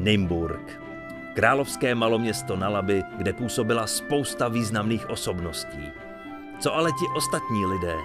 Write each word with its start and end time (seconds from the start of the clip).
Nymburk. 0.00 0.80
Královské 1.34 1.94
maloměsto 1.94 2.56
na 2.56 2.68
Labi, 2.68 3.02
kde 3.16 3.32
působila 3.32 3.86
spousta 3.86 4.48
významných 4.48 5.10
osobností. 5.10 5.90
Co 6.60 6.74
ale 6.74 6.90
ti 6.92 7.06
ostatní 7.16 7.66
lidé? 7.66 7.96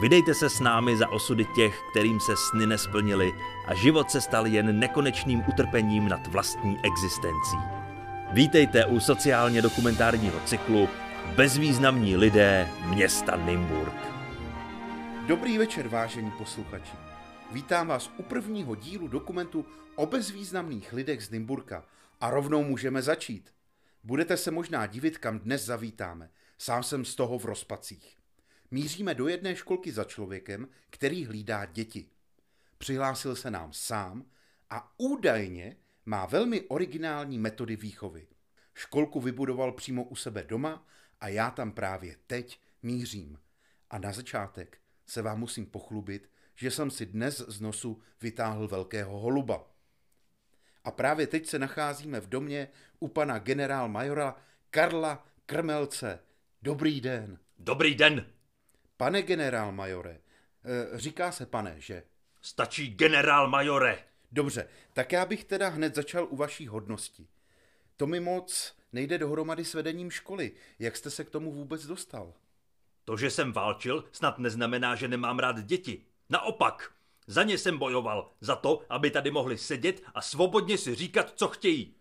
Vydejte 0.00 0.34
se 0.34 0.50
s 0.50 0.60
námi 0.60 0.96
za 0.96 1.08
osudy 1.08 1.44
těch, 1.44 1.82
kterým 1.90 2.20
se 2.20 2.32
sny 2.36 2.66
nesplnili 2.66 3.32
a 3.66 3.74
život 3.74 4.10
se 4.10 4.20
stal 4.20 4.46
jen 4.46 4.78
nekonečným 4.78 5.42
utrpením 5.48 6.08
nad 6.08 6.26
vlastní 6.26 6.78
existencí. 6.82 7.56
Vítejte 8.32 8.86
u 8.86 9.00
sociálně 9.00 9.62
dokumentárního 9.62 10.40
cyklu 10.44 10.88
Bezvýznamní 11.36 12.16
lidé 12.16 12.68
města 12.84 13.36
Nymburk. 13.36 13.96
Dobrý 15.26 15.58
večer, 15.58 15.88
vážení 15.88 16.30
posluchači. 16.30 17.03
Vítám 17.54 17.86
vás 17.86 18.10
u 18.16 18.22
prvního 18.22 18.74
dílu 18.74 19.08
dokumentu 19.08 19.66
o 19.96 20.06
bezvýznamných 20.06 20.92
lidech 20.92 21.22
z 21.22 21.30
Nymburka 21.30 21.86
a 22.20 22.30
rovnou 22.30 22.64
můžeme 22.64 23.02
začít. 23.02 23.54
Budete 24.04 24.36
se 24.36 24.50
možná 24.50 24.86
divit, 24.86 25.18
kam 25.18 25.38
dnes 25.38 25.64
zavítáme. 25.64 26.30
Sám 26.58 26.82
jsem 26.82 27.04
z 27.04 27.14
toho 27.14 27.38
v 27.38 27.44
rozpacích. 27.44 28.16
Míříme 28.70 29.14
do 29.14 29.28
jedné 29.28 29.56
školky 29.56 29.92
za 29.92 30.04
člověkem, 30.04 30.68
který 30.90 31.24
hlídá 31.24 31.64
děti. 31.64 32.10
Přihlásil 32.78 33.36
se 33.36 33.50
nám 33.50 33.72
sám 33.72 34.24
a 34.70 34.92
údajně 34.98 35.76
má 36.06 36.26
velmi 36.26 36.62
originální 36.62 37.38
metody 37.38 37.76
výchovy. 37.76 38.26
Školku 38.74 39.20
vybudoval 39.20 39.72
přímo 39.72 40.04
u 40.04 40.16
sebe 40.16 40.44
doma 40.44 40.86
a 41.20 41.28
já 41.28 41.50
tam 41.50 41.72
právě 41.72 42.16
teď 42.26 42.60
mířím. 42.82 43.38
A 43.90 43.98
na 43.98 44.12
začátek 44.12 44.78
se 45.06 45.22
vám 45.22 45.40
musím 45.40 45.66
pochlubit, 45.66 46.34
že 46.54 46.70
jsem 46.70 46.90
si 46.90 47.06
dnes 47.06 47.38
z 47.38 47.60
nosu 47.60 48.02
vytáhl 48.20 48.68
velkého 48.68 49.18
holuba. 49.20 49.70
A 50.84 50.90
právě 50.90 51.26
teď 51.26 51.46
se 51.46 51.58
nacházíme 51.58 52.20
v 52.20 52.28
domě 52.28 52.68
u 53.00 53.08
pana 53.08 53.38
generál 53.38 53.88
majora 53.88 54.36
Karla 54.70 55.26
Krmelce. 55.46 56.18
Dobrý 56.62 57.00
den. 57.00 57.38
Dobrý 57.58 57.94
den. 57.94 58.26
Pane 58.96 59.22
generál 59.22 59.72
majore, 59.72 60.20
eh, 60.64 60.98
říká 60.98 61.32
se 61.32 61.46
pane, 61.46 61.74
že? 61.78 62.02
Stačí 62.42 62.94
generál 62.94 63.48
majore. 63.48 63.98
Dobře, 64.32 64.68
tak 64.92 65.12
já 65.12 65.26
bych 65.26 65.44
teda 65.44 65.68
hned 65.68 65.94
začal 65.94 66.26
u 66.30 66.36
vaší 66.36 66.66
hodnosti. 66.66 67.28
To 67.96 68.06
mi 68.06 68.20
moc 68.20 68.76
nejde 68.92 69.18
dohromady 69.18 69.64
s 69.64 69.74
vedením 69.74 70.10
školy. 70.10 70.52
Jak 70.78 70.96
jste 70.96 71.10
se 71.10 71.24
k 71.24 71.30
tomu 71.30 71.52
vůbec 71.52 71.86
dostal? 71.86 72.34
To, 73.04 73.16
že 73.16 73.30
jsem 73.30 73.52
válčil, 73.52 74.04
snad 74.12 74.38
neznamená, 74.38 74.94
že 74.94 75.08
nemám 75.08 75.38
rád 75.38 75.64
děti. 75.64 76.06
Naopak, 76.30 76.92
za 77.26 77.42
ně 77.42 77.58
jsem 77.58 77.78
bojoval, 77.78 78.30
za 78.40 78.56
to, 78.56 78.82
aby 78.88 79.10
tady 79.10 79.30
mohli 79.30 79.58
sedět 79.58 80.02
a 80.14 80.22
svobodně 80.22 80.78
si 80.78 80.94
říkat, 80.94 81.32
co 81.36 81.48
chtějí. 81.48 81.94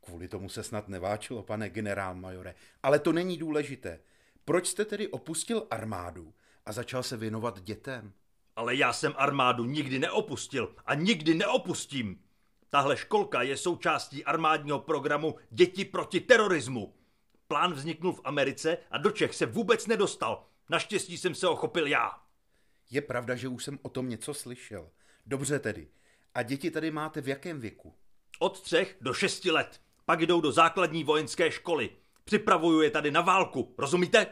Kvůli 0.00 0.28
tomu 0.28 0.48
se 0.48 0.62
snad 0.62 0.88
neváčilo, 0.88 1.42
pane 1.42 1.70
generál 1.70 2.14
majore. 2.14 2.54
Ale 2.82 2.98
to 2.98 3.12
není 3.12 3.38
důležité. 3.38 4.00
Proč 4.44 4.66
jste 4.66 4.84
tedy 4.84 5.08
opustil 5.08 5.66
armádu 5.70 6.34
a 6.66 6.72
začal 6.72 7.02
se 7.02 7.16
věnovat 7.16 7.60
dětem? 7.60 8.12
Ale 8.56 8.74
já 8.74 8.92
jsem 8.92 9.14
armádu 9.16 9.64
nikdy 9.64 9.98
neopustil 9.98 10.74
a 10.86 10.94
nikdy 10.94 11.34
neopustím. 11.34 12.22
Tahle 12.70 12.96
školka 12.96 13.42
je 13.42 13.56
součástí 13.56 14.24
armádního 14.24 14.78
programu 14.78 15.34
Děti 15.50 15.84
proti 15.84 16.20
terorismu. 16.20 16.94
Plán 17.48 17.72
vzniknul 17.72 18.12
v 18.12 18.20
Americe 18.24 18.78
a 18.90 18.98
do 18.98 19.10
Čech 19.10 19.34
se 19.34 19.46
vůbec 19.46 19.86
nedostal. 19.86 20.46
Naštěstí 20.68 21.18
jsem 21.18 21.34
se 21.34 21.48
ochopil 21.48 21.86
já. 21.86 22.10
Je 22.92 23.00
pravda, 23.00 23.34
že 23.34 23.48
už 23.48 23.64
jsem 23.64 23.78
o 23.82 23.88
tom 23.88 24.08
něco 24.08 24.34
slyšel. 24.34 24.90
Dobře 25.26 25.58
tedy. 25.58 25.88
A 26.34 26.42
děti 26.42 26.70
tady 26.70 26.90
máte 26.90 27.20
v 27.20 27.28
jakém 27.28 27.60
věku? 27.60 27.94
Od 28.38 28.60
třech 28.60 28.96
do 29.00 29.14
šesti 29.14 29.50
let. 29.50 29.80
Pak 30.04 30.22
jdou 30.22 30.40
do 30.40 30.52
základní 30.52 31.04
vojenské 31.04 31.50
školy. 31.50 31.90
Připravuju 32.24 32.80
je 32.80 32.90
tady 32.90 33.10
na 33.10 33.20
válku, 33.20 33.74
rozumíte? 33.78 34.26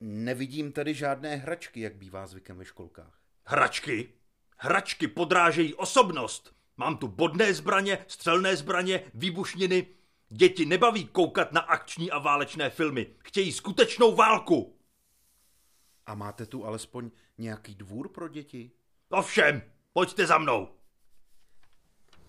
Nevidím 0.00 0.72
tady 0.72 0.94
žádné 0.94 1.36
hračky, 1.36 1.80
jak 1.80 1.96
bývá 1.96 2.26
zvykem 2.26 2.58
ve 2.58 2.64
školkách. 2.64 3.20
Hračky? 3.44 4.12
Hračky 4.56 5.08
podrážejí 5.08 5.74
osobnost. 5.74 6.54
Mám 6.76 6.96
tu 6.96 7.08
bodné 7.08 7.54
zbraně, 7.54 8.04
střelné 8.08 8.56
zbraně, 8.56 9.04
výbušniny. 9.14 9.86
Děti 10.28 10.66
nebaví 10.66 11.06
koukat 11.06 11.52
na 11.52 11.60
akční 11.60 12.10
a 12.10 12.18
válečné 12.18 12.70
filmy. 12.70 13.06
Chtějí 13.18 13.52
skutečnou 13.52 14.14
válku. 14.14 14.77
A 16.08 16.14
máte 16.14 16.46
tu 16.46 16.64
alespoň 16.64 17.10
nějaký 17.38 17.74
dvůr 17.74 18.08
pro 18.08 18.28
děti? 18.28 18.70
Ovšem, 19.08 19.62
pojďte 19.92 20.26
za 20.26 20.38
mnou. 20.38 20.68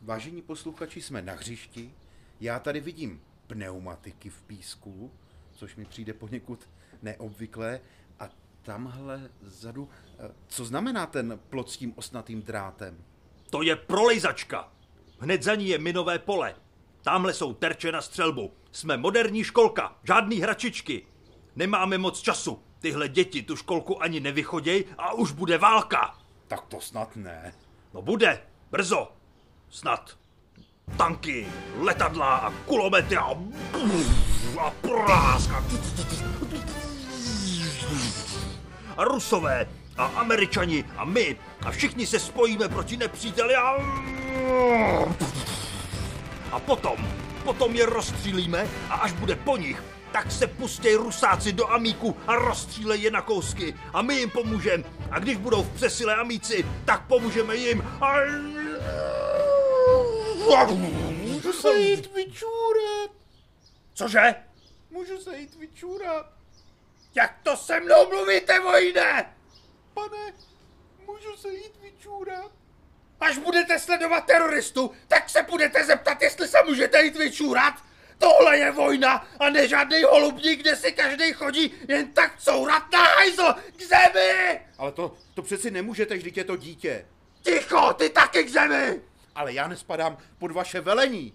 Vážení 0.02 0.42
posluchači, 0.42 1.02
jsme 1.02 1.22
na 1.22 1.34
hřišti. 1.34 1.94
Já 2.40 2.60
tady 2.60 2.80
vidím 2.80 3.22
pneumatiky 3.48 4.30
v 4.30 4.42
písku, 4.42 5.12
což 5.54 5.76
mi 5.76 5.86
přijde 5.86 6.14
poněkud 6.14 6.70
neobvyklé. 7.02 7.82
A 8.20 8.30
tamhle 8.62 9.30
zadu, 9.42 9.90
eh, 10.20 10.32
co 10.48 10.66
znamená 10.66 11.06
ten 11.06 11.40
plot 11.50 11.70
s 11.70 11.78
tím 11.78 11.94
osnatým 11.96 12.42
drátem? 12.42 13.04
To 13.50 13.62
je 13.62 13.76
prolejzačka. 13.76 14.72
Hned 15.20 15.44
za 15.44 15.56
ní 15.56 15.68
je 15.68 15.78
minové 15.78 16.20
pole. 16.20 16.56
Tamhle 17.02 17.34
jsou 17.34 17.54
terče 17.54 17.92
na 17.92 18.02
střelbu. 18.02 18.54
Jsme 18.72 18.98
moderní 18.98 19.44
školka, 19.44 20.00
žádný 20.04 20.40
hračičky. 20.40 21.08
Nemáme 21.56 21.98
moc 21.98 22.22
času. 22.22 22.69
Tyhle 22.80 23.10
děti 23.10 23.44
tu 23.44 23.56
školku 23.56 24.04
ani 24.04 24.20
nevychoděj 24.20 24.86
a 24.98 25.14
už 25.14 25.32
bude 25.32 25.58
válka. 25.58 26.16
Tak 26.48 26.66
to 26.66 26.82
snad 26.82 27.16
ne. 27.16 27.54
No 27.94 28.02
bude, 28.02 28.42
brzo. 28.72 29.12
Snad. 29.70 30.18
Tanky, 30.98 31.48
letadla 31.80 32.36
a 32.38 32.52
kulomety 32.52 33.18
a, 33.18 33.36
a 34.60 34.72
práska. 34.72 35.64
A 38.98 39.04
rusové 39.04 39.68
a 39.98 40.06
američani 40.06 40.86
a 40.98 41.06
my 41.06 41.38
a 41.66 41.72
všichni 41.72 42.08
se 42.08 42.20
spojíme 42.20 42.70
proti 42.70 42.98
nepříteli 42.98 43.56
a... 43.56 43.76
A 46.52 46.60
potom, 46.60 47.08
potom 47.44 47.76
je 47.76 47.86
rozstřílíme 47.86 48.68
a 48.90 48.94
až 48.94 49.12
bude 49.12 49.36
po 49.36 49.58
nich, 49.58 49.84
tak 50.12 50.32
se 50.32 50.48
pustěj 50.48 50.96
rusáci 50.96 51.54
do 51.54 51.68
amíku 51.68 52.18
a 52.28 52.36
rozstřílej 52.36 53.02
je 53.02 53.12
na 53.12 53.22
kousky 53.22 53.76
a 53.94 54.02
my 54.02 54.16
jim 54.16 54.30
pomůžeme. 54.30 54.84
A 55.12 55.20
když 55.20 55.38
budou 55.38 55.64
v 55.64 55.76
přesile 55.76 56.16
amíci, 56.16 56.66
tak 56.86 57.08
pomůžeme 57.08 57.56
jim. 57.56 57.82
A... 58.02 58.16
Můžu 61.22 61.54
se 61.54 61.74
jít 61.78 62.14
vyčůrat. 62.16 63.12
Cože? 63.94 64.36
Můžu 64.90 65.18
se 65.18 65.38
jít 65.38 65.56
vyčůrat. 65.56 66.26
Jak 67.16 67.36
to 67.44 67.58
se 67.58 67.80
mnou 67.80 68.10
mluvíte, 68.10 68.60
vojne? 68.60 69.36
Pane, 69.94 70.34
můžu 71.06 71.38
se 71.38 71.50
jít 71.50 71.74
vyčůrat. 71.82 72.52
Až 73.20 73.38
budete 73.38 73.80
sledovat 73.80 74.26
teroristu, 74.26 74.92
tak 75.08 75.30
se 75.30 75.44
budete 75.44 75.86
zeptat, 75.86 76.22
jestli 76.22 76.48
se 76.48 76.58
můžete 76.66 77.04
jít 77.04 77.18
vyčůrat. 77.18 77.74
Tohle 78.20 78.58
je 78.58 78.72
vojna 78.72 79.28
a 79.40 79.50
ne 79.50 79.68
žádný 79.68 80.04
holubník, 80.04 80.60
kde 80.60 80.76
si 80.76 80.92
každý 80.92 81.34
chodí 81.34 81.74
jen 81.88 82.12
tak 82.12 82.40
courat 82.40 82.92
na 82.92 83.04
hajzl 83.04 83.56
k 83.78 83.82
zemi! 83.82 84.62
Ale 84.78 84.92
to, 84.92 85.16
to 85.34 85.42
přeci 85.42 85.72
nemůžete, 85.72 86.18
vždyť 86.18 86.38
je 86.38 86.44
to 86.44 86.56
dítě. 86.56 87.06
Ticho, 87.42 87.94
ty 87.94 88.10
taky 88.10 88.44
k 88.44 88.50
zemi! 88.50 89.02
Ale 89.36 89.54
já 89.54 89.68
nespadám 89.68 90.18
pod 90.38 90.52
vaše 90.52 90.82
velení. 90.82 91.34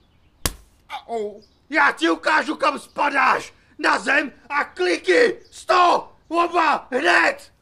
Au. 1.09 1.41
Já 1.71 1.93
ti 1.93 2.11
ukážu, 2.11 2.57
kam 2.57 2.79
spadáš! 2.79 3.53
Na 3.79 3.99
zem 3.99 4.33
a 4.49 4.65
kliky! 4.65 5.41
Sto! 5.51 6.13
Oba! 6.29 6.89
Hned! 6.91 7.53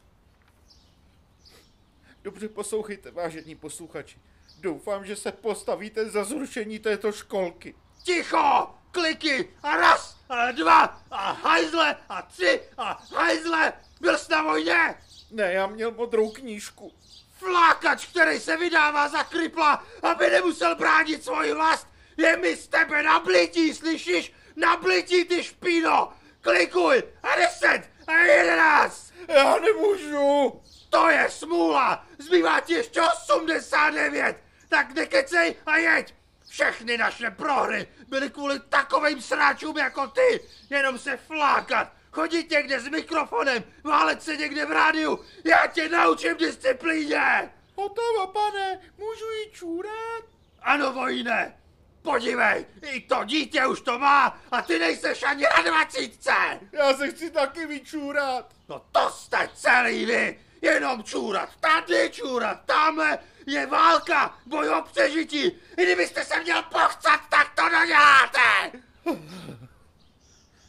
Dobře 2.22 2.48
poslouchejte, 2.48 3.10
vážení 3.10 3.54
posluchači. 3.54 4.18
Doufám, 4.60 5.04
že 5.06 5.16
se 5.16 5.32
postavíte 5.32 6.10
za 6.10 6.24
zrušení 6.24 6.78
této 6.78 7.12
školky. 7.12 7.74
Ticho! 8.04 8.74
Kliky! 8.90 9.48
A 9.62 9.76
raz! 9.76 10.16
A 10.28 10.52
dva! 10.52 11.00
A 11.10 11.32
hajzle! 11.32 11.96
A 12.08 12.22
tři! 12.22 12.60
A 12.78 13.02
hajzle! 13.14 13.72
Byl 14.00 14.18
jsi 14.18 14.32
na 14.32 14.42
vojně? 14.42 14.94
Ne, 15.30 15.52
já 15.52 15.66
měl 15.66 15.90
modrou 15.90 16.30
knížku. 16.30 16.92
Flákač, 17.38 18.06
který 18.06 18.40
se 18.40 18.56
vydává 18.56 19.08
za 19.08 19.24
kripla, 19.24 19.84
aby 20.02 20.30
nemusel 20.30 20.74
bránit 20.74 21.24
svoji 21.24 21.52
vlast, 21.52 21.88
je 22.16 22.36
mi 22.36 22.56
z 22.56 22.68
tebe 22.68 23.02
nablití, 23.02 23.74
slyšíš? 23.74 24.32
Nablití, 24.56 25.24
ty 25.24 25.44
špíno! 25.44 26.12
Klikuj! 26.40 27.02
A 27.22 27.36
deset! 27.36 27.90
A 28.06 28.12
jedenáct! 28.12 29.12
Já 29.28 29.56
nemůžu! 29.56 30.62
To 30.90 31.08
je 31.08 31.30
smůla! 31.30 32.06
Zbývá 32.18 32.60
ti 32.60 32.74
ještě 32.74 33.00
89! 33.02 34.36
Tak 34.68 34.94
nekecej 34.94 35.56
a 35.66 35.76
jeď! 35.76 36.14
Všechny 36.52 36.98
naše 36.98 37.30
prohry 37.30 37.86
byly 38.08 38.30
kvůli 38.30 38.60
takovým 38.60 39.22
sráčům 39.22 39.78
jako 39.78 40.06
ty! 40.06 40.40
Jenom 40.70 40.98
se 40.98 41.16
flákat! 41.16 41.92
Chodit 42.10 42.50
někde 42.50 42.80
s 42.80 42.88
mikrofonem, 42.88 43.64
válet 43.84 44.22
se 44.22 44.36
někde 44.36 44.66
v 44.66 44.72
rádiu! 44.72 45.24
Já 45.44 45.66
tě 45.66 45.88
naučím 45.88 46.36
disciplíně! 46.36 47.52
Hotovo, 47.76 48.26
pane, 48.26 48.80
můžu 48.98 49.24
jít 49.24 49.52
čůrat? 49.52 50.24
Ano, 50.62 50.92
vojne! 50.92 51.58
podívej, 52.02 52.66
i 52.82 53.00
to 53.00 53.24
dítě 53.24 53.66
už 53.66 53.80
to 53.80 53.98
má 53.98 54.38
a 54.50 54.62
ty 54.62 54.78
nejseš 54.78 55.22
ani 55.22 55.42
na 55.42 55.62
dvacítce. 55.62 56.32
Já 56.72 56.94
se 56.94 57.10
chci 57.10 57.30
taky 57.30 57.66
vyčůrat. 57.66 58.54
No 58.68 58.82
to 58.92 59.10
jste 59.10 59.48
celý 59.54 60.04
vy, 60.04 60.38
jenom 60.62 61.02
čůrat, 61.02 61.56
tady 61.60 62.10
čůrat, 62.10 62.64
tamhle 62.66 63.18
je 63.46 63.66
válka, 63.66 64.38
boj 64.46 64.68
o 64.68 64.82
přežití. 64.82 65.46
I 65.76 65.82
kdybyste 65.82 66.24
se 66.24 66.42
měl 66.42 66.62
pochcat, 66.62 67.20
tak 67.30 67.54
to 67.54 67.68
neděláte. 67.68 68.78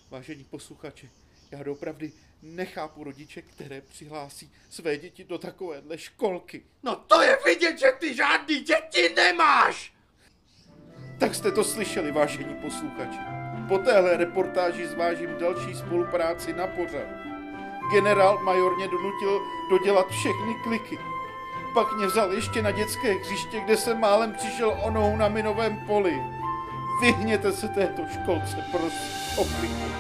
Vážení 0.10 0.44
posluchači, 0.44 1.10
já 1.52 1.64
doopravdy 1.64 2.12
nechápu 2.42 3.04
rodiče, 3.04 3.42
které 3.42 3.82
přihlásí 3.82 4.52
své 4.70 4.98
děti 4.98 5.24
do 5.24 5.38
takovéhle 5.38 5.98
školky. 5.98 6.64
No 6.84 6.96
to 6.96 7.22
je 7.22 7.38
vidět, 7.46 7.80
že 7.80 7.92
ty 8.00 8.16
žádný 8.16 8.60
děti 8.60 9.14
nemáš. 9.16 9.94
Tak 11.20 11.36
jste 11.36 11.52
to 11.52 11.64
slyšeli, 11.64 12.12
vážení 12.12 12.56
posluchači. 12.56 13.20
Po 13.68 13.78
téhle 13.78 14.18
reportáži 14.18 14.88
zvážím 14.88 15.38
další 15.38 15.76
spolupráci 15.76 16.54
na 16.54 16.68
pořad. 16.68 17.33
Generál 17.92 18.40
major 18.44 18.76
mě 18.76 18.88
donutil 18.88 19.42
dodělat 19.70 20.10
všechny 20.10 20.56
kliky. 20.64 21.00
Pak 21.74 21.94
mě 21.94 22.06
vzal 22.06 22.32
ještě 22.34 22.62
na 22.62 22.72
dětské 22.72 23.14
hřiště, 23.14 23.60
kde 23.60 23.78
jsem 23.78 24.00
málem 24.00 24.34
přišel 24.34 24.78
o 24.84 24.90
nohu 24.90 25.18
na 25.18 25.28
minovém 25.28 25.78
poli. 25.88 26.24
Vyhněte 27.02 27.52
se 27.52 27.68
této 27.68 28.02
školce, 28.14 28.66
prosím, 28.72 29.38
o 29.38 29.44
kliku. 29.60 29.92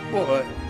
S 0.00 0.10
Bohem. 0.10 0.63